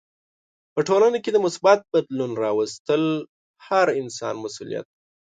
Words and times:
په 0.73 0.79
ټولنه 0.87 1.17
کې 1.23 1.31
د 1.33 1.37
مثبت 1.45 1.79
بدلون 1.93 2.31
راوستل 2.43 3.03
هر 3.67 3.87
انسان 4.01 4.35
مسولیت 4.43 4.85
دی. 4.93 4.99